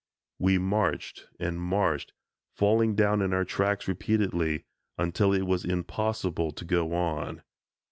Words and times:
We 0.39 0.57
marched 0.57 1.27
and 1.39 1.61
marched, 1.61 2.13
falling 2.55 2.95
down 2.95 3.21
in 3.21 3.33
our 3.33 3.45
tracks 3.45 3.87
repeatedly, 3.87 4.63
until 4.97 5.31
it 5.31 5.45
was 5.45 5.63
impossible 5.63 6.49
to 6.53 6.65
go 6.65 6.95
on. 6.95 7.43